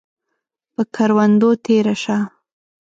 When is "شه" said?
2.03-2.17